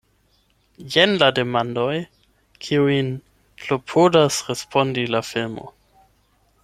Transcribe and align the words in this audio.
Jen 0.93 1.11
la 1.23 1.27
demandoj 1.39 1.91
kiujn 2.67 3.13
klopodas 3.67 4.41
respondi 4.49 5.05
la 5.17 5.23
filmo. 5.33 5.69